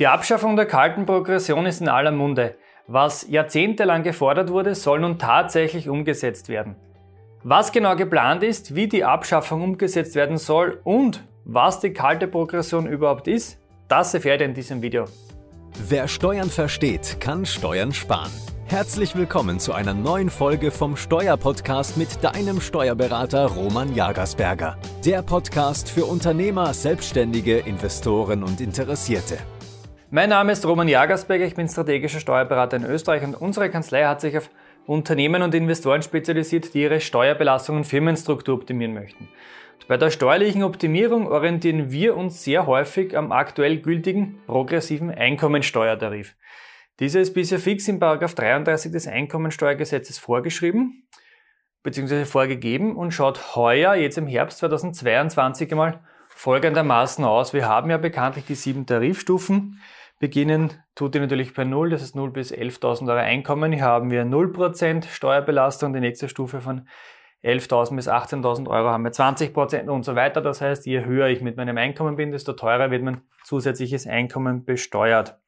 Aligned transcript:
Die 0.00 0.06
Abschaffung 0.06 0.56
der 0.56 0.64
kalten 0.64 1.04
Progression 1.04 1.66
ist 1.66 1.82
in 1.82 1.88
aller 1.90 2.10
Munde. 2.10 2.54
Was 2.86 3.26
jahrzehntelang 3.28 4.02
gefordert 4.02 4.48
wurde, 4.48 4.74
soll 4.74 5.00
nun 5.00 5.18
tatsächlich 5.18 5.90
umgesetzt 5.90 6.48
werden. 6.48 6.74
Was 7.44 7.70
genau 7.70 7.94
geplant 7.96 8.42
ist, 8.42 8.74
wie 8.74 8.88
die 8.88 9.04
Abschaffung 9.04 9.62
umgesetzt 9.62 10.14
werden 10.14 10.38
soll 10.38 10.80
und 10.84 11.22
was 11.44 11.80
die 11.80 11.92
kalte 11.92 12.28
Progression 12.28 12.86
überhaupt 12.86 13.28
ist, 13.28 13.58
das 13.88 14.14
erfährt 14.14 14.40
ihr 14.40 14.46
in 14.46 14.54
diesem 14.54 14.80
Video. 14.80 15.04
Wer 15.86 16.08
Steuern 16.08 16.48
versteht, 16.48 17.20
kann 17.20 17.44
Steuern 17.44 17.92
sparen. 17.92 18.32
Herzlich 18.64 19.14
willkommen 19.14 19.60
zu 19.60 19.74
einer 19.74 19.92
neuen 19.92 20.30
Folge 20.30 20.70
vom 20.70 20.96
Steuerpodcast 20.96 21.98
mit 21.98 22.24
deinem 22.24 22.62
Steuerberater 22.62 23.48
Roman 23.48 23.94
Jagersberger. 23.94 24.78
Der 25.04 25.20
Podcast 25.20 25.90
für 25.90 26.06
Unternehmer, 26.06 26.72
Selbstständige, 26.72 27.58
Investoren 27.58 28.42
und 28.42 28.62
Interessierte. 28.62 29.36
Mein 30.12 30.30
Name 30.30 30.50
ist 30.50 30.66
Roman 30.66 30.88
Jagersberger, 30.88 31.44
ich 31.44 31.54
bin 31.54 31.68
strategischer 31.68 32.18
Steuerberater 32.18 32.76
in 32.76 32.84
Österreich 32.84 33.22
und 33.22 33.36
unsere 33.36 33.70
Kanzlei 33.70 34.06
hat 34.06 34.20
sich 34.20 34.36
auf 34.36 34.50
Unternehmen 34.84 35.40
und 35.40 35.54
Investoren 35.54 36.02
spezialisiert, 36.02 36.74
die 36.74 36.82
ihre 36.82 37.00
Steuerbelastung 37.00 37.76
und 37.76 37.84
Firmenstruktur 37.84 38.56
optimieren 38.56 38.92
möchten. 38.92 39.28
Bei 39.86 39.96
der 39.96 40.10
steuerlichen 40.10 40.64
Optimierung 40.64 41.28
orientieren 41.28 41.92
wir 41.92 42.16
uns 42.16 42.42
sehr 42.42 42.66
häufig 42.66 43.16
am 43.16 43.30
aktuell 43.30 43.78
gültigen 43.78 44.40
progressiven 44.48 45.12
Einkommensteuertarif. 45.12 46.34
Dieser 46.98 47.20
ist 47.20 47.32
bisher 47.32 47.60
fix 47.60 47.86
in 47.86 48.00
33 48.00 48.90
des 48.90 49.06
Einkommensteuergesetzes 49.06 50.18
vorgeschrieben 50.18 51.06
bzw. 51.84 52.24
vorgegeben 52.24 52.96
und 52.96 53.12
schaut 53.12 53.54
heuer, 53.54 53.94
jetzt 53.94 54.18
im 54.18 54.26
Herbst 54.26 54.58
2022 54.58 55.70
einmal 55.70 56.00
folgendermaßen 56.30 57.24
aus. 57.24 57.52
Wir 57.52 57.68
haben 57.68 57.90
ja 57.90 57.96
bekanntlich 57.96 58.46
die 58.46 58.56
sieben 58.56 58.86
Tarifstufen. 58.86 59.80
Beginnen 60.20 60.74
tut 60.94 61.14
die 61.14 61.18
natürlich 61.18 61.54
bei 61.54 61.64
0, 61.64 61.88
das 61.88 62.02
ist 62.02 62.14
0 62.14 62.30
bis 62.30 62.52
11.000 62.52 63.08
Euro 63.08 63.18
Einkommen. 63.20 63.72
Hier 63.72 63.84
haben 63.84 64.10
wir 64.10 64.22
0% 64.24 65.08
Steuerbelastung. 65.08 65.94
Die 65.94 66.00
nächste 66.00 66.28
Stufe 66.28 66.60
von 66.60 66.86
11.000 67.42 67.96
bis 67.96 68.06
18.000 68.06 68.68
Euro 68.68 68.90
haben 68.90 69.02
wir 69.02 69.12
20% 69.12 69.88
und 69.88 70.04
so 70.04 70.16
weiter. 70.16 70.42
Das 70.42 70.60
heißt, 70.60 70.84
je 70.84 71.06
höher 71.06 71.28
ich 71.28 71.40
mit 71.40 71.56
meinem 71.56 71.78
Einkommen 71.78 72.16
bin, 72.16 72.32
desto 72.32 72.52
teurer 72.52 72.90
wird 72.90 73.02
mein 73.02 73.22
zusätzliches 73.44 74.06
Einkommen 74.06 74.66
besteuert. 74.66 75.40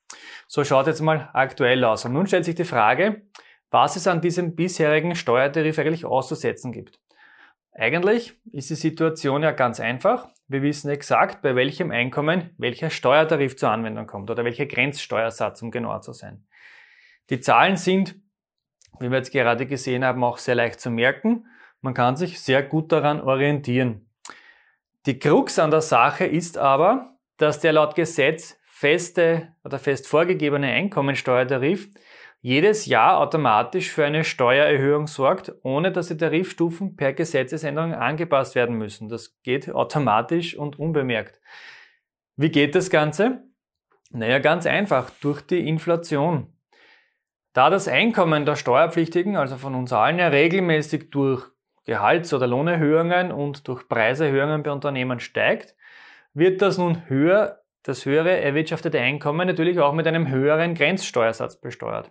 So 0.48 0.64
schaut 0.64 0.86
jetzt 0.86 1.02
mal 1.02 1.28
aktuell 1.34 1.84
aus. 1.84 2.06
Und 2.06 2.14
nun 2.14 2.26
stellt 2.26 2.46
sich 2.46 2.54
die 2.54 2.64
Frage, 2.64 3.26
was 3.70 3.96
es 3.96 4.06
an 4.06 4.22
diesem 4.22 4.56
bisherigen 4.56 5.14
Steuertarif 5.16 5.78
eigentlich 5.78 6.06
auszusetzen 6.06 6.72
gibt. 6.72 6.98
Eigentlich 7.74 8.40
ist 8.52 8.70
die 8.70 8.74
Situation 8.74 9.42
ja 9.42 9.50
ganz 9.50 9.80
einfach. 9.80 10.28
Wir 10.48 10.62
wissen 10.62 10.90
exakt, 10.90 11.42
bei 11.42 11.54
welchem 11.54 11.90
Einkommen 11.90 12.50
welcher 12.58 12.90
Steuertarif 12.90 13.56
zur 13.56 13.70
Anwendung 13.70 14.06
kommt 14.06 14.30
oder 14.30 14.44
welcher 14.44 14.66
Grenzsteuersatz, 14.66 15.62
um 15.62 15.70
genauer 15.70 16.02
zu 16.02 16.12
sein. 16.12 16.44
Die 17.30 17.40
Zahlen 17.40 17.76
sind, 17.76 18.16
wie 19.00 19.10
wir 19.10 19.18
jetzt 19.18 19.32
gerade 19.32 19.66
gesehen 19.66 20.04
haben, 20.04 20.22
auch 20.24 20.38
sehr 20.38 20.54
leicht 20.54 20.80
zu 20.80 20.90
merken. 20.90 21.46
Man 21.80 21.94
kann 21.94 22.16
sich 22.16 22.40
sehr 22.40 22.62
gut 22.62 22.92
daran 22.92 23.20
orientieren. 23.20 24.08
Die 25.06 25.18
Krux 25.18 25.58
an 25.58 25.70
der 25.70 25.80
Sache 25.80 26.26
ist 26.26 26.58
aber, 26.58 27.16
dass 27.36 27.60
der 27.60 27.72
laut 27.72 27.94
Gesetz 27.94 28.56
feste 28.64 29.54
oder 29.64 29.78
fest 29.78 30.06
vorgegebene 30.06 30.68
Einkommensteuertarif 30.68 31.88
jedes 32.42 32.86
Jahr 32.86 33.18
automatisch 33.18 33.92
für 33.92 34.04
eine 34.04 34.24
Steuererhöhung 34.24 35.06
sorgt, 35.06 35.52
ohne 35.62 35.92
dass 35.92 36.08
die 36.08 36.16
Tarifstufen 36.16 36.96
per 36.96 37.12
Gesetzesänderung 37.12 37.94
angepasst 37.94 38.56
werden 38.56 38.76
müssen. 38.76 39.08
Das 39.08 39.40
geht 39.42 39.70
automatisch 39.70 40.56
und 40.56 40.76
unbemerkt. 40.78 41.40
Wie 42.36 42.50
geht 42.50 42.74
das 42.74 42.90
Ganze? 42.90 43.44
Naja, 44.10 44.40
ganz 44.40 44.66
einfach, 44.66 45.10
durch 45.20 45.40
die 45.40 45.66
Inflation. 45.68 46.52
Da 47.52 47.70
das 47.70 47.86
Einkommen 47.86 48.44
der 48.44 48.56
Steuerpflichtigen, 48.56 49.36
also 49.36 49.56
von 49.56 49.76
uns 49.76 49.92
allen, 49.92 50.18
ja 50.18 50.28
regelmäßig 50.28 51.10
durch 51.10 51.44
Gehalts- 51.84 52.34
oder 52.34 52.48
Lohnerhöhungen 52.48 53.30
und 53.30 53.68
durch 53.68 53.88
Preiserhöhungen 53.88 54.64
bei 54.64 54.72
Unternehmen 54.72 55.20
steigt, 55.20 55.76
wird 56.34 56.60
das 56.60 56.76
nun 56.76 57.08
höher 57.08 57.61
das 57.82 58.06
höhere 58.06 58.40
erwirtschaftete 58.40 59.00
Einkommen 59.00 59.46
natürlich 59.46 59.78
auch 59.78 59.92
mit 59.92 60.06
einem 60.06 60.28
höheren 60.28 60.74
Grenzsteuersatz 60.74 61.60
besteuert. 61.60 62.10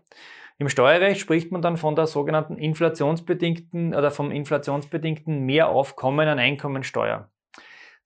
Im 0.58 0.70
Steuerrecht 0.70 1.20
spricht 1.20 1.52
man 1.52 1.62
dann 1.62 1.78
von 1.78 1.96
der 1.96 2.06
sogenannten 2.08 2.58
inflationsbedingten 2.58 3.96
oder 3.96 4.12
vom 4.12 4.32
inflationsbedingten 4.32 5.40
Mehraufkommen 5.40 6.28
an 6.28 6.38
Einkommensteuer. 6.38 7.30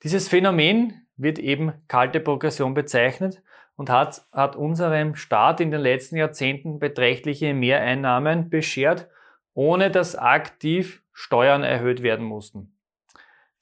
Dieses 0.04 0.30
Phänomen 0.30 1.06
wird 1.18 1.40
eben 1.40 1.74
kalte 1.88 2.20
Progression 2.20 2.74
bezeichnet 2.74 3.42
und 3.76 3.90
hat, 3.90 4.26
hat 4.32 4.56
unserem 4.56 5.16
Staat 5.16 5.60
in 5.60 5.72
den 5.72 5.82
letzten 5.82 6.18
Jahrzehnten 6.18 6.80
beträchtliche 6.80 7.54
Mehreinnahmen 7.54 8.50
beschert, 8.50 9.10
ohne 9.54 9.92
dass 9.92 10.16
aktiv 10.16 11.04
Steuern 11.12 11.64
erhöht 11.64 12.04
werden 12.04 12.26
mussten. 12.26 12.76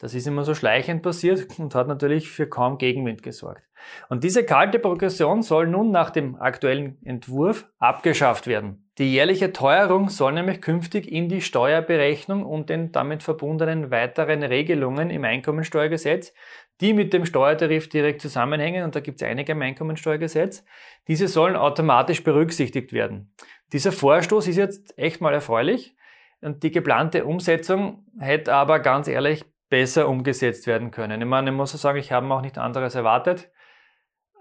Das 0.04 0.14
ist 0.14 0.28
immer 0.28 0.44
so 0.44 0.54
schleichend 0.54 1.02
passiert 1.02 1.58
und 1.60 1.76
hat 1.76 1.88
natürlich 1.88 2.30
für 2.30 2.46
kaum 2.46 2.78
Gegenwind 2.78 3.24
gesorgt. 3.24 3.64
Und 4.10 4.26
diese 4.26 4.44
kalte 4.44 4.78
Progression 4.78 5.44
soll 5.44 5.66
nun 5.66 5.92
nach 5.92 6.10
dem 6.10 6.36
aktuellen 6.36 6.98
Entwurf 7.06 7.70
abgeschafft 7.80 8.46
werden. 8.46 8.90
Die 8.98 9.14
jährliche 9.14 9.54
Teuerung 9.54 10.10
soll 10.10 10.34
nämlich 10.34 10.60
künftig 10.60 11.10
in 11.10 11.30
die 11.30 11.40
Steuerberechnung 11.40 12.44
und 12.44 12.70
den 12.70 12.92
damit 12.92 13.24
verbundenen 13.24 13.92
weiteren 13.92 14.44
Regelungen 14.44 15.10
im 15.10 15.24
Einkommensteuergesetz, 15.24 16.34
die 16.82 16.94
mit 16.94 17.14
dem 17.14 17.26
Steuertarif 17.26 17.88
direkt 17.88 18.22
zusammenhängen, 18.22 18.84
und 18.84 18.98
da 18.98 19.00
gibt 19.00 19.22
es 19.22 19.26
einige 19.26 19.54
im 19.54 19.62
Einkommensteuergesetz, 19.62 20.66
diese 21.08 21.30
sollen 21.30 21.56
automatisch 21.56 22.26
berücksichtigt 22.26 22.92
werden. 22.92 23.34
Dieser 23.72 23.94
Vorstoß 23.94 24.50
ist 24.50 24.58
jetzt 24.58 24.98
echt 24.98 25.22
mal 25.22 25.34
erfreulich. 25.34 25.96
Und 26.42 26.62
die 26.64 26.72
geplante 26.72 27.24
Umsetzung 27.24 28.06
hätte 28.20 28.54
aber 28.54 28.80
ganz 28.80 29.08
ehrlich 29.08 29.46
besser 29.74 30.08
umgesetzt 30.08 30.68
werden 30.68 30.92
können. 30.92 31.20
Ich 31.20 31.28
meine, 31.28 31.50
ich 31.50 31.56
muss 31.56 31.72
sagen, 31.72 31.98
ich 31.98 32.12
habe 32.12 32.32
auch 32.32 32.42
nicht 32.42 32.60
anderes 32.60 32.94
erwartet, 32.94 33.50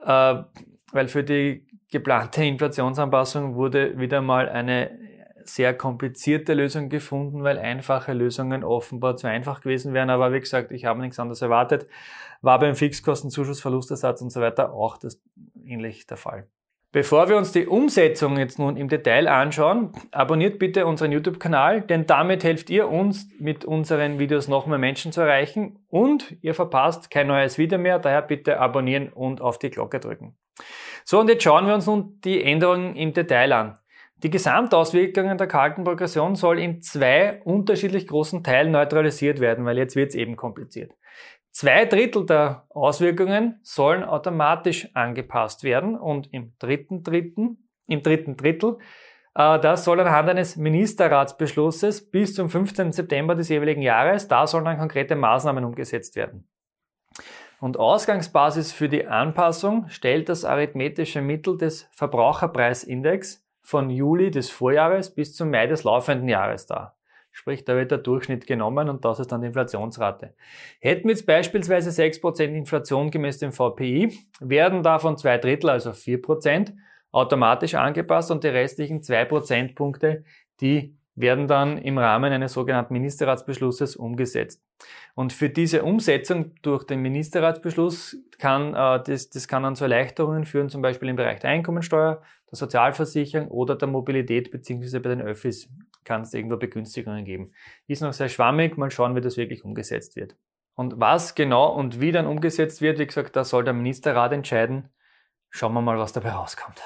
äh, 0.04 0.42
weil 0.92 1.08
für 1.08 1.24
die 1.24 1.66
geplante 1.90 2.44
Inflationsanpassung 2.44 3.54
wurde 3.54 3.98
wieder 3.98 4.20
mal 4.20 4.50
eine 4.50 4.90
sehr 5.44 5.72
komplizierte 5.72 6.52
Lösung 6.52 6.90
gefunden, 6.90 7.44
weil 7.44 7.58
einfache 7.58 8.12
Lösungen 8.12 8.62
offenbar 8.62 9.16
zu 9.16 9.26
einfach 9.26 9.62
gewesen 9.62 9.94
wären. 9.94 10.10
Aber 10.10 10.34
wie 10.34 10.40
gesagt, 10.40 10.70
ich 10.70 10.84
habe 10.84 11.00
nichts 11.00 11.18
anderes 11.18 11.40
erwartet. 11.40 11.86
War 12.42 12.58
beim 12.58 12.74
Fixkostenzuschuss, 12.74 13.58
Verlustersatz 13.58 14.20
und 14.20 14.28
so 14.28 14.42
weiter 14.42 14.74
auch 14.74 14.98
das 14.98 15.18
ähnlich 15.64 16.06
der 16.06 16.18
Fall. 16.18 16.46
Bevor 16.92 17.30
wir 17.30 17.38
uns 17.38 17.52
die 17.52 17.66
Umsetzung 17.66 18.36
jetzt 18.36 18.58
nun 18.58 18.76
im 18.76 18.88
Detail 18.88 19.26
anschauen, 19.26 19.92
abonniert 20.10 20.58
bitte 20.58 20.84
unseren 20.84 21.10
YouTube-Kanal, 21.10 21.80
denn 21.80 22.06
damit 22.06 22.44
helft 22.44 22.68
ihr 22.68 22.90
uns, 22.90 23.30
mit 23.38 23.64
unseren 23.64 24.18
Videos 24.18 24.46
noch 24.46 24.66
mehr 24.66 24.76
Menschen 24.76 25.10
zu 25.10 25.22
erreichen 25.22 25.78
und 25.88 26.36
ihr 26.42 26.52
verpasst 26.52 27.10
kein 27.10 27.28
neues 27.28 27.56
Video 27.56 27.78
mehr, 27.78 27.98
daher 27.98 28.20
bitte 28.20 28.60
abonnieren 28.60 29.08
und 29.08 29.40
auf 29.40 29.58
die 29.58 29.70
Glocke 29.70 30.00
drücken. 30.00 30.36
So, 31.06 31.18
und 31.18 31.28
jetzt 31.30 31.42
schauen 31.42 31.66
wir 31.66 31.74
uns 31.74 31.86
nun 31.86 32.20
die 32.24 32.44
Änderungen 32.44 32.94
im 32.94 33.14
Detail 33.14 33.54
an. 33.54 33.78
Die 34.22 34.30
Gesamtauswirkungen 34.30 35.38
der 35.38 35.48
kalten 35.48 35.84
Progression 35.84 36.36
soll 36.36 36.58
in 36.58 36.82
zwei 36.82 37.40
unterschiedlich 37.44 38.06
großen 38.06 38.44
Teilen 38.44 38.70
neutralisiert 38.70 39.40
werden, 39.40 39.64
weil 39.64 39.78
jetzt 39.78 39.96
wird 39.96 40.10
es 40.10 40.14
eben 40.14 40.36
kompliziert. 40.36 40.92
Zwei 41.52 41.84
Drittel 41.84 42.24
der 42.24 42.64
Auswirkungen 42.70 43.60
sollen 43.62 44.04
automatisch 44.04 44.88
angepasst 44.94 45.64
werden 45.64 45.98
und 45.98 46.32
im 46.32 46.54
dritten, 46.58 47.02
dritten, 47.02 47.68
im 47.86 48.02
dritten 48.02 48.38
Drittel, 48.38 48.78
äh, 49.34 49.60
das 49.60 49.84
soll 49.84 50.00
anhand 50.00 50.30
eines 50.30 50.56
Ministerratsbeschlusses 50.56 52.10
bis 52.10 52.34
zum 52.34 52.48
15. 52.48 52.92
September 52.92 53.34
des 53.34 53.50
jeweiligen 53.50 53.82
Jahres, 53.82 54.28
da 54.28 54.46
sollen 54.46 54.64
dann 54.64 54.78
konkrete 54.78 55.14
Maßnahmen 55.14 55.64
umgesetzt 55.64 56.16
werden. 56.16 56.48
Und 57.60 57.76
Ausgangsbasis 57.76 58.72
für 58.72 58.88
die 58.88 59.06
Anpassung 59.06 59.88
stellt 59.88 60.30
das 60.30 60.46
arithmetische 60.46 61.20
Mittel 61.20 61.58
des 61.58 61.86
Verbraucherpreisindex 61.92 63.46
von 63.60 63.90
Juli 63.90 64.30
des 64.30 64.50
Vorjahres 64.50 65.14
bis 65.14 65.36
zum 65.36 65.50
Mai 65.50 65.66
des 65.66 65.84
laufenden 65.84 66.28
Jahres 66.28 66.66
dar. 66.66 66.96
Sprich, 67.32 67.64
da 67.64 67.74
wird 67.74 67.90
der 67.90 67.98
Durchschnitt 67.98 68.46
genommen 68.46 68.88
und 68.90 69.04
das 69.04 69.18
ist 69.18 69.32
dann 69.32 69.40
die 69.40 69.48
Inflationsrate. 69.48 70.34
Hätten 70.80 71.08
wir 71.08 71.14
jetzt 71.14 71.26
beispielsweise 71.26 71.90
6% 71.90 72.44
Inflation 72.44 73.10
gemäß 73.10 73.38
dem 73.38 73.52
VPI, 73.52 74.16
werden 74.40 74.82
davon 74.82 75.16
zwei 75.16 75.38
Drittel, 75.38 75.70
also 75.70 75.90
4%, 75.90 76.74
automatisch 77.10 77.74
angepasst 77.74 78.30
und 78.30 78.44
die 78.44 78.48
restlichen 78.48 79.02
zwei 79.02 79.24
Prozentpunkte, 79.24 80.24
die 80.60 80.96
werden 81.14 81.46
dann 81.46 81.78
im 81.78 81.98
Rahmen 81.98 82.32
eines 82.32 82.54
sogenannten 82.54 82.94
Ministerratsbeschlusses 82.94 83.96
umgesetzt. 83.96 84.62
Und 85.14 85.32
für 85.32 85.50
diese 85.50 85.82
Umsetzung 85.82 86.54
durch 86.62 86.84
den 86.84 87.00
Ministerratsbeschluss 87.00 88.16
kann 88.38 88.74
äh, 88.74 89.02
das, 89.04 89.30
das 89.30 89.46
kann 89.46 89.62
dann 89.62 89.76
zu 89.76 89.84
Erleichterungen 89.84 90.44
führen, 90.44 90.68
zum 90.68 90.82
Beispiel 90.82 91.08
im 91.08 91.16
Bereich 91.16 91.40
der 91.40 91.50
Einkommensteuer, 91.50 92.22
der 92.50 92.56
Sozialversicherung 92.56 93.48
oder 93.48 93.76
der 93.76 93.88
Mobilität 93.88 94.50
beziehungsweise 94.50 95.00
bei 95.00 95.10
den 95.10 95.22
Öffis 95.22 95.68
kann 96.04 96.22
es 96.22 96.34
irgendwo 96.34 96.56
Begünstigungen 96.56 97.24
geben. 97.24 97.52
Ist 97.86 98.02
noch 98.02 98.12
sehr 98.12 98.28
schwammig, 98.28 98.76
mal 98.76 98.90
schauen, 98.90 99.14
wie 99.14 99.20
das 99.20 99.36
wirklich 99.36 99.64
umgesetzt 99.64 100.16
wird. 100.16 100.36
Und 100.74 100.98
was 100.98 101.34
genau 101.34 101.72
und 101.72 102.00
wie 102.00 102.12
dann 102.12 102.26
umgesetzt 102.26 102.80
wird, 102.80 102.98
wie 102.98 103.06
gesagt, 103.06 103.36
da 103.36 103.44
soll 103.44 103.64
der 103.64 103.74
Ministerrat 103.74 104.32
entscheiden. 104.32 104.88
schauen 105.50 105.74
wir 105.74 105.82
mal, 105.82 105.98
was 105.98 106.12
dabei 106.12 106.30
rauskommt. 106.30 106.80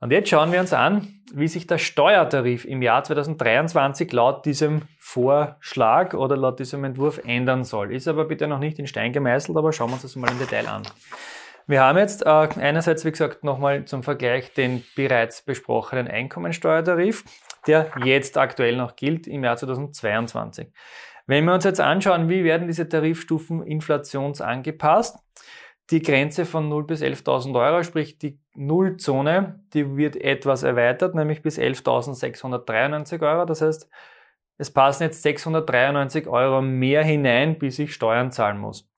Und 0.00 0.12
jetzt 0.12 0.30
schauen 0.30 0.50
wir 0.50 0.60
uns 0.60 0.72
an, 0.72 1.06
wie 1.34 1.46
sich 1.46 1.66
der 1.66 1.76
Steuertarif 1.76 2.64
im 2.64 2.80
Jahr 2.80 3.04
2023 3.04 4.10
laut 4.12 4.46
diesem 4.46 4.82
Vorschlag 4.98 6.14
oder 6.14 6.38
laut 6.38 6.58
diesem 6.58 6.84
Entwurf 6.84 7.20
ändern 7.24 7.64
soll. 7.64 7.92
Ist 7.92 8.08
aber 8.08 8.24
bitte 8.24 8.48
noch 8.48 8.60
nicht 8.60 8.78
in 8.78 8.86
Stein 8.86 9.12
gemeißelt, 9.12 9.56
aber 9.58 9.74
schauen 9.74 9.90
wir 9.90 9.94
uns 9.94 10.02
das 10.02 10.16
mal 10.16 10.30
im 10.30 10.38
Detail 10.38 10.66
an. 10.68 10.82
Wir 11.66 11.82
haben 11.82 11.98
jetzt 11.98 12.24
äh, 12.24 12.28
einerseits, 12.28 13.04
wie 13.04 13.10
gesagt, 13.10 13.44
nochmal 13.44 13.84
zum 13.84 14.02
Vergleich 14.02 14.54
den 14.54 14.82
bereits 14.96 15.42
besprochenen 15.42 16.08
Einkommensteuertarif, 16.08 17.24
der 17.66 17.90
jetzt 18.02 18.38
aktuell 18.38 18.76
noch 18.76 18.96
gilt 18.96 19.26
im 19.26 19.44
Jahr 19.44 19.58
2022. 19.58 20.68
Wenn 21.26 21.44
wir 21.44 21.52
uns 21.52 21.64
jetzt 21.64 21.80
anschauen, 21.80 22.30
wie 22.30 22.42
werden 22.42 22.66
diese 22.66 22.88
Tarifstufen 22.88 23.62
inflationsangepasst, 23.62 25.18
die 25.90 26.02
Grenze 26.02 26.44
von 26.44 26.68
0 26.68 26.84
bis 26.84 27.02
11.000 27.02 27.58
Euro, 27.58 27.82
sprich 27.82 28.18
die 28.18 28.38
Nullzone, 28.54 29.64
die 29.74 29.96
wird 29.96 30.16
etwas 30.16 30.62
erweitert, 30.62 31.14
nämlich 31.14 31.42
bis 31.42 31.58
11.693 31.58 33.20
Euro. 33.22 33.44
Das 33.44 33.60
heißt, 33.60 33.88
es 34.58 34.70
passen 34.70 35.04
jetzt 35.04 35.22
693 35.22 36.28
Euro 36.28 36.62
mehr 36.62 37.02
hinein, 37.02 37.58
bis 37.58 37.78
ich 37.78 37.94
Steuern 37.94 38.30
zahlen 38.30 38.58
muss. 38.58 38.88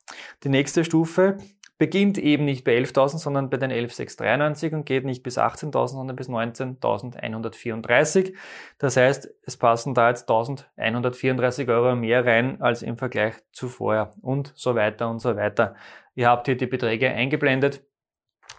Die 0.43 0.49
nächste 0.49 0.85
Stufe 0.85 1.39
beginnt 1.83 2.17
eben 2.17 2.45
nicht 2.45 2.63
bei 2.63 2.79
11.000, 2.79 3.19
sondern 3.19 3.51
bei 3.51 3.57
den 3.57 3.73
11.693 3.73 4.73
und 4.73 4.87
geht 4.87 5.05
nicht 5.05 5.25
bis 5.25 5.37
18.000, 5.37 5.89
sondern 5.89 6.15
bis 6.15 6.29
19.134. 6.29 8.35
Das 8.79 8.97
heißt, 8.97 9.29
es 9.43 9.57
passen 9.57 9.93
da 9.93 10.11
jetzt 10.11 10.31
1.134 10.31 11.69
Euro 11.69 11.97
mehr 11.97 12.25
rein 12.25 12.63
als 12.63 12.83
im 12.83 12.99
Vergleich 12.99 13.35
zu 13.51 13.69
vorher 13.69 14.13
und 14.23 14.53
so 14.55 14.77
weiter 14.77 15.11
und 15.11 15.19
so 15.19 15.35
weiter. 15.35 15.75
Ihr 16.15 16.29
habt 16.29 16.47
hier 16.47 16.57
die 16.57 16.67
Beträge 16.67 17.11
eingeblendet. 17.11 17.83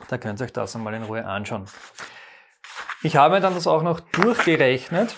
Da 0.09 0.17
könnt 0.17 0.41
ihr 0.41 0.43
euch 0.43 0.51
das 0.51 0.75
einmal 0.75 0.93
in 0.93 1.03
Ruhe 1.03 1.25
anschauen. 1.25 1.63
Ich 3.03 3.15
habe 3.15 3.39
dann 3.39 3.53
das 3.53 3.67
auch 3.67 3.83
noch 3.83 4.01
durchgerechnet, 4.01 5.15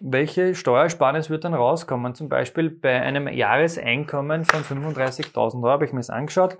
welche 0.00 0.56
Steuersparnis 0.56 1.30
wird 1.30 1.44
dann 1.44 1.54
rauskommen. 1.54 2.16
Zum 2.16 2.28
Beispiel 2.28 2.70
bei 2.70 3.00
einem 3.00 3.28
Jahreseinkommen 3.28 4.46
von 4.46 4.64
35.000 4.64 5.62
Euro 5.62 5.68
habe 5.68 5.84
ich 5.84 5.92
mir 5.92 6.00
das 6.00 6.10
angeschaut. 6.10 6.58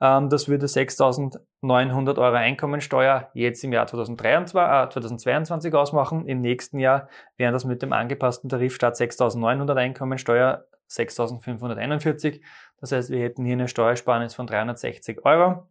Ähm, 0.00 0.28
das 0.28 0.48
würde 0.48 0.66
6.900 0.66 2.18
Euro 2.18 2.36
Einkommensteuer 2.36 3.30
jetzt 3.34 3.64
im 3.64 3.72
Jahr 3.72 3.86
2023, 3.86 4.56
äh, 4.56 4.88
2022 4.90 5.74
ausmachen. 5.74 6.26
Im 6.26 6.40
nächsten 6.40 6.78
Jahr 6.78 7.08
wären 7.36 7.52
das 7.52 7.64
mit 7.64 7.82
dem 7.82 7.92
angepassten 7.92 8.48
Tarif 8.48 8.74
statt 8.74 8.94
6.900 8.94 9.76
Einkommensteuer 9.76 10.64
6.541. 10.90 12.40
Das 12.80 12.92
heißt, 12.92 13.10
wir 13.10 13.20
hätten 13.22 13.44
hier 13.44 13.54
eine 13.54 13.68
Steuersparnis 13.68 14.34
von 14.34 14.46
360 14.46 15.24
Euro. 15.24 15.66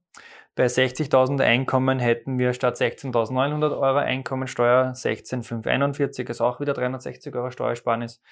Bei 0.58 0.66
60.000 0.66 1.40
Einkommen 1.44 2.00
hätten 2.00 2.40
wir 2.40 2.52
statt 2.52 2.78
16.900 2.78 3.80
Euro 3.80 4.00
Einkommensteuer 4.00 4.92
16.541, 4.96 6.28
ist 6.32 6.42
auch 6.42 6.60
wieder 6.60 6.74
360 6.74 7.36
Euro 7.36 7.52
Steuersparnis. 7.52 8.24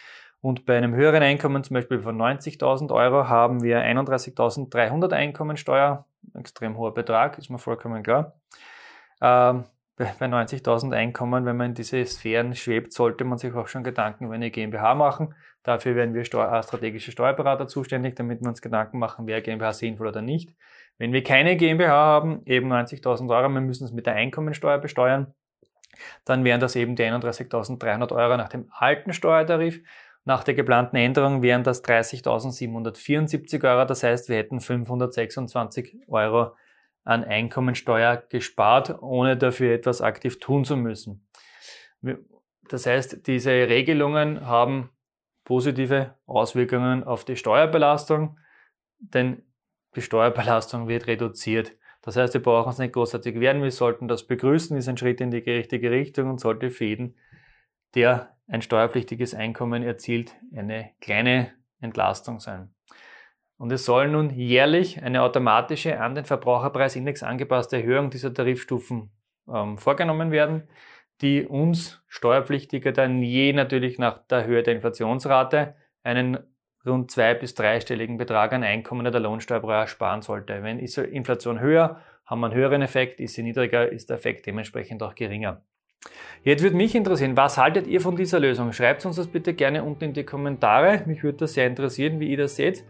Und 0.41 0.65
bei 0.65 0.75
einem 0.75 0.95
höheren 0.95 1.21
Einkommen, 1.21 1.63
zum 1.63 1.75
Beispiel 1.75 2.01
von 2.01 2.19
90.000 2.19 2.91
Euro, 2.91 3.29
haben 3.29 3.61
wir 3.61 3.77
31.300 3.77 5.13
Einkommensteuer. 5.13 6.07
Extrem 6.33 6.77
hoher 6.77 6.95
Betrag, 6.95 7.37
ist 7.37 7.51
mir 7.51 7.59
vollkommen 7.59 8.01
klar. 8.01 8.33
Bei 9.97 10.25
90.000 10.25 10.93
Einkommen, 10.93 11.45
wenn 11.45 11.57
man 11.57 11.67
in 11.67 11.73
diese 11.73 12.05
Sphären 12.05 12.53
schwebt, 12.55 12.91
sollte 12.93 13.23
man 13.23 13.37
sich 13.37 13.53
auch 13.53 13.67
schon 13.67 13.83
Gedanken 13.83 14.25
über 14.25 14.35
eine 14.35 14.51
GmbH 14.51 14.93
machen. 14.95 15.33
Dafür 15.63 15.95
werden 15.95 16.13
wir 16.13 16.25
Steu 16.25 16.45
strategische 16.61 17.11
Steuerberater 17.11 17.67
zuständig, 17.67 18.15
damit 18.15 18.41
wir 18.41 18.49
uns 18.49 18.61
Gedanken 18.61 18.99
machen, 18.99 19.25
wer 19.25 19.41
GmbH 19.41 19.73
sinnvoll 19.73 20.07
oder 20.07 20.21
nicht. 20.21 20.53
Wenn 20.97 21.13
wir 21.13 21.23
keine 21.23 21.55
GmbH 21.55 21.91
haben, 21.91 22.41
eben 22.45 22.71
90.000 22.71 23.29
Euro, 23.29 23.49
wir 23.49 23.61
müssen 23.61 23.85
es 23.85 23.91
mit 23.91 24.05
der 24.05 24.15
Einkommensteuer 24.15 24.77
besteuern, 24.77 25.33
dann 26.25 26.43
wären 26.43 26.59
das 26.59 26.75
eben 26.75 26.95
die 26.95 27.03
31.300 27.03 28.11
Euro 28.11 28.37
nach 28.37 28.49
dem 28.49 28.67
alten 28.71 29.13
Steuertarif. 29.13 29.81
Nach 30.25 30.43
der 30.43 30.55
geplanten 30.55 30.97
Änderung 30.97 31.41
wären 31.41 31.63
das 31.63 31.83
30.774 31.83 33.63
Euro. 33.63 33.85
Das 33.85 34.03
heißt, 34.03 34.27
wir 34.27 34.37
hätten 34.37 34.59
526 34.59 35.97
Euro 36.07 36.55
an 37.05 37.23
Einkommensteuer 37.23 38.17
gespart, 38.29 39.01
ohne 39.01 39.37
dafür 39.37 39.73
etwas 39.73 40.01
aktiv 40.01 40.39
tun 40.39 40.65
zu 40.65 40.75
müssen. 40.75 41.25
Das 42.67 42.85
heißt, 42.85 43.25
diese 43.27 43.51
Regelungen 43.51 44.45
haben 44.45 44.89
positive 45.45 46.15
Auswirkungen 46.25 47.03
auf 47.03 47.23
die 47.23 47.37
Steuerbelastung, 47.37 48.39
denn 48.97 49.43
die 49.95 50.01
Steuerbelastung 50.01 50.87
wird 50.87 51.07
reduziert. 51.07 51.77
Das 52.01 52.17
heißt, 52.17 52.33
wir 52.33 52.41
brauchen 52.41 52.67
uns 52.67 52.79
nicht 52.79 52.93
großartig 52.93 53.39
werden, 53.39 53.63
wir 53.63 53.71
sollten 53.71 54.07
das 54.07 54.27
begrüßen, 54.27 54.75
ist 54.75 54.89
ein 54.89 54.97
Schritt 54.97 55.21
in 55.21 55.31
die 55.31 55.37
richtige 55.37 55.91
Richtung 55.91 56.29
und 56.29 56.39
sollte 56.39 56.69
für 56.69 56.85
jeden, 56.85 57.15
der 57.93 58.35
ein 58.47 58.61
steuerpflichtiges 58.61 59.33
Einkommen 59.33 59.83
erzielt, 59.83 60.35
eine 60.55 60.91
kleine 61.01 61.53
Entlastung 61.79 62.39
sein. 62.39 62.73
Und 63.57 63.71
es 63.71 63.85
soll 63.85 64.09
nun 64.09 64.31
jährlich 64.31 65.01
eine 65.01 65.21
automatische 65.21 65.99
an 65.99 66.15
den 66.15 66.25
Verbraucherpreisindex 66.25 67.23
angepasste 67.23 67.77
Erhöhung 67.77 68.09
dieser 68.09 68.33
Tarifstufen 68.33 69.11
ähm, 69.47 69.77
vorgenommen 69.77 70.31
werden, 70.31 70.63
die 71.21 71.45
uns 71.45 72.03
Steuerpflichtige 72.07 72.91
dann 72.91 73.21
je 73.21 73.53
natürlich 73.53 73.97
nach 73.97 74.19
der 74.27 74.45
Höhe 74.45 74.63
der 74.63 74.75
Inflationsrate 74.75 75.75
einen 76.03 76.39
rund 76.85 77.11
zwei- 77.11 77.33
bis 77.33 77.55
dreistelligen 77.55 78.17
Betrag 78.17 78.53
an 78.53 78.63
Einkommen 78.63 79.09
der 79.09 79.19
Lohnsteuer 79.21 79.87
sparen 79.87 80.21
sollte. 80.21 80.61
Wenn 80.61 80.77
ist 80.79 80.97
Inflation 80.97 81.59
höher, 81.59 82.01
haben 82.25 82.41
wir 82.41 82.47
einen 82.47 82.55
höheren 82.55 82.81
Effekt, 82.81 83.19
ist 83.19 83.35
sie 83.35 83.43
niedriger, 83.43 83.89
ist 83.89 84.09
der 84.09 84.17
Effekt 84.17 84.45
dementsprechend 84.45 85.01
auch 85.01 85.15
geringer. 85.15 85.61
Jetzt 86.43 86.61
würde 86.61 86.75
mich 86.75 86.93
interessieren, 86.93 87.35
was 87.37 87.57
haltet 87.57 87.87
ihr 87.87 88.01
von 88.01 88.15
dieser 88.15 88.39
Lösung? 88.39 88.71
Schreibt 88.71 89.05
uns 89.05 89.15
das 89.15 89.27
bitte 89.27 89.53
gerne 89.53 89.83
unten 89.83 90.03
in 90.03 90.13
die 90.13 90.23
Kommentare. 90.23 91.01
Mich 91.07 91.23
würde 91.23 91.39
das 91.39 91.53
sehr 91.53 91.65
interessieren, 91.65 92.19
wie 92.19 92.29
ihr 92.29 92.37
das 92.37 92.55
seht. 92.55 92.83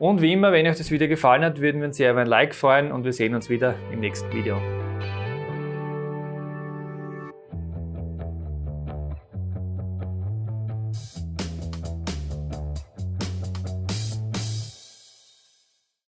Und 0.00 0.22
wie 0.22 0.32
immer, 0.32 0.50
wenn 0.50 0.66
euch 0.66 0.78
das 0.78 0.90
Video 0.90 1.08
gefallen 1.08 1.44
hat, 1.44 1.60
würden 1.60 1.82
wir 1.82 1.88
uns 1.88 1.98
sehr 1.98 2.12
über 2.12 2.22
ein 2.22 2.26
Like 2.26 2.54
freuen 2.54 2.90
und 2.90 3.04
wir 3.04 3.12
sehen 3.12 3.34
uns 3.34 3.50
wieder 3.50 3.74
im 3.92 4.00
nächsten 4.00 4.32
Video. 4.32 4.56